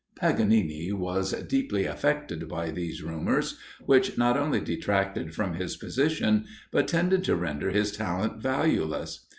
Paganini 0.15 0.91
was 0.91 1.31
deeply 1.43 1.85
affected 1.85 2.49
by 2.49 2.71
these 2.71 3.03
rumours, 3.03 3.59
which 3.85 4.17
not 4.17 4.35
only 4.35 4.59
detracted 4.59 5.35
from 5.35 5.53
his 5.53 5.77
position, 5.77 6.45
but 6.71 6.87
tended 6.87 7.23
to 7.23 7.35
render 7.35 7.69
his 7.69 7.91
talent 7.91 8.37
valueless. 8.41 9.27